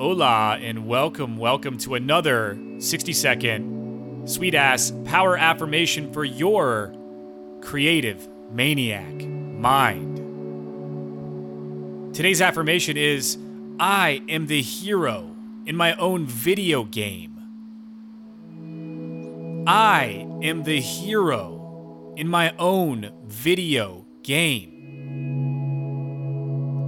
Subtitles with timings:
[0.00, 6.94] hola, and welcome, welcome to another 60 second sweet ass power affirmation for your
[7.60, 10.16] creative maniac mind.
[12.14, 13.36] Today's affirmation is
[13.78, 15.36] I am the hero
[15.66, 17.36] in my own video game.
[19.66, 24.78] I am the hero in my own video game.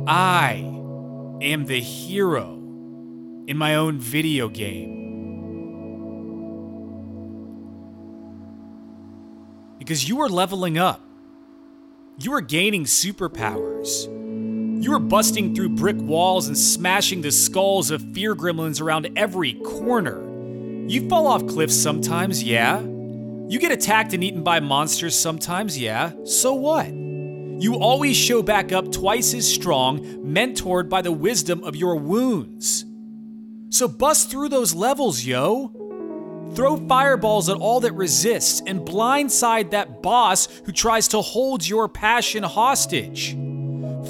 [0.09, 0.55] I
[1.43, 2.62] am the hero
[3.47, 5.01] in my own video game.
[9.79, 11.01] Because you are leveling up.
[12.19, 14.07] You are gaining superpowers.
[14.85, 19.55] You are busting through brick walls and smashing the skulls of fear gremlins around every
[19.55, 20.21] corner.
[20.89, 22.81] You fall off cliffs sometimes, yeah.
[22.81, 26.13] You get attacked and eaten by monsters sometimes, yeah.
[26.25, 26.89] So what?
[26.89, 32.85] You always show back up twice as strong, mentored by the wisdom of your wounds.
[33.73, 35.73] So bust through those levels, yo.
[36.55, 41.89] Throw fireballs at all that resists and blindside that boss who tries to hold your
[41.89, 43.35] passion hostage.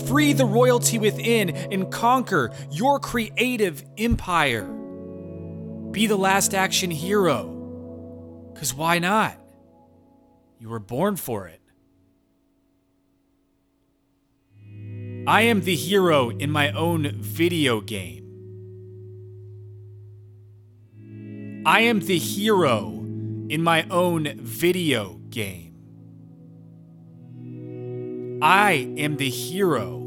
[0.09, 4.65] Free the royalty within and conquer your creative empire.
[5.93, 8.51] Be the last action hero.
[8.53, 9.39] Because why not?
[10.59, 11.61] You were born for it.
[15.29, 18.22] I am the hero in my own video game.
[21.65, 22.89] I am the hero
[23.49, 25.69] in my own video game.
[28.43, 29.99] I am the hero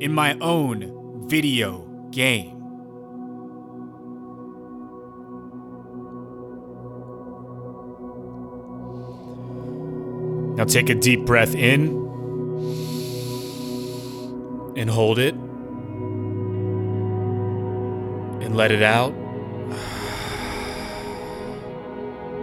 [0.00, 2.52] in my own video game.
[10.56, 11.88] Now take a deep breath in
[14.76, 15.34] and hold it
[18.44, 19.14] and let it out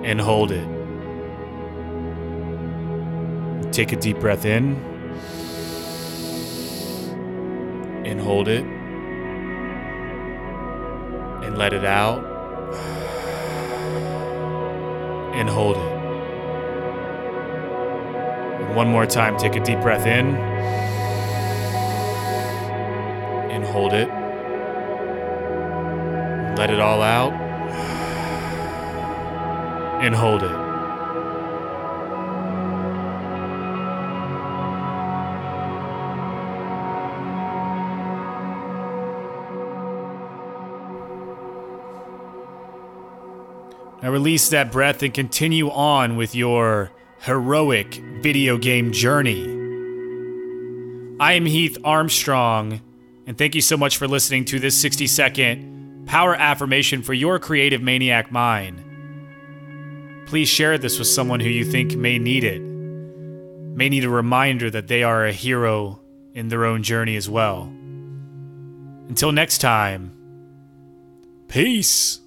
[0.03, 0.67] and hold it.
[3.71, 4.75] Take a deep breath in
[8.05, 8.65] and hold it
[11.43, 12.23] and let it out
[15.33, 15.93] and hold it.
[18.75, 20.35] One more time, take a deep breath in
[23.51, 24.09] and hold it.
[26.57, 27.33] Let it all out
[30.01, 30.73] and hold it.
[44.03, 49.43] Now release that breath and continue on with your heroic video game journey.
[51.21, 52.81] I am Heath Armstrong,
[53.25, 57.39] and thank you so much for listening to this 60 second power affirmation for your
[57.39, 58.92] creative maniac mind.
[60.33, 64.67] Please share this with someone who you think may need it, may need a reminder
[64.67, 65.99] that they are a hero
[66.33, 67.71] in their own journey as well.
[69.07, 70.11] Until next time,
[71.47, 72.19] peace.